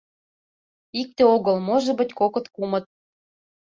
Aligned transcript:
Икте 1.01 1.23
огыл, 1.35 1.55
может 1.69 1.93
быть, 1.99 2.15
кокыт-кумыт. 2.19 2.85